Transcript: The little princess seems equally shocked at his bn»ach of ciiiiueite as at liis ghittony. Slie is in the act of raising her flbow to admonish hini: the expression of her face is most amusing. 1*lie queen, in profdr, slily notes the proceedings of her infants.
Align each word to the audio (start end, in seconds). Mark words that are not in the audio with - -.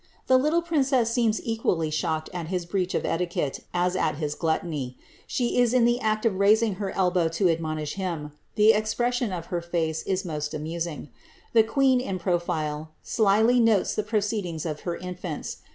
The 0.25 0.39
little 0.39 0.63
princess 0.63 1.11
seems 1.11 1.39
equally 1.43 1.91
shocked 1.91 2.27
at 2.33 2.47
his 2.47 2.65
bn»ach 2.65 2.95
of 2.95 3.03
ciiiiueite 3.03 3.59
as 3.71 3.95
at 3.95 4.15
liis 4.15 4.35
ghittony. 4.35 4.95
Slie 5.29 5.55
is 5.59 5.75
in 5.75 5.85
the 5.85 5.99
act 5.99 6.25
of 6.25 6.39
raising 6.39 6.73
her 6.81 6.91
flbow 6.91 7.31
to 7.33 7.49
admonish 7.49 7.97
hini: 7.97 8.31
the 8.55 8.71
expression 8.73 9.31
of 9.31 9.45
her 9.53 9.61
face 9.61 10.01
is 10.01 10.25
most 10.25 10.55
amusing. 10.55 11.09
1*lie 11.53 11.67
queen, 11.71 11.99
in 12.01 12.17
profdr, 12.17 12.87
slily 13.03 13.59
notes 13.59 13.93
the 13.93 14.01
proceedings 14.01 14.65
of 14.65 14.79
her 14.79 14.97
infants. 14.97 15.57